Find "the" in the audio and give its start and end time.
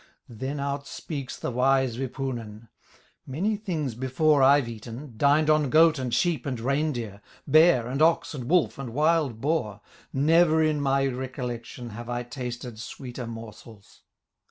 1.39-1.51